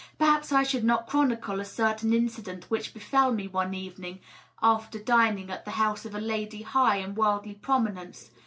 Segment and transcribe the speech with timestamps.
[0.17, 4.19] Perhaps I should not chronicle a certain incident which befell me one evening
[4.59, 8.31] after dining at the house of a lady high in worldly promi nence.